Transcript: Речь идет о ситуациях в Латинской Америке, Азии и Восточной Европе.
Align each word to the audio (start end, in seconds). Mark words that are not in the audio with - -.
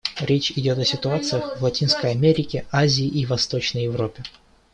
Речь 0.19 0.49
идет 0.49 0.79
о 0.79 0.83
ситуациях 0.83 1.59
в 1.59 1.63
Латинской 1.63 2.09
Америке, 2.09 2.65
Азии 2.71 3.05
и 3.05 3.23
Восточной 3.27 3.83
Европе. 3.83 4.23